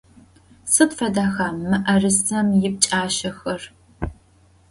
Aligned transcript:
Sıd 0.73 0.91
fedexa 0.99 1.47
mı'erısem 1.63 2.47
yipç'aşsexer? 2.61 3.61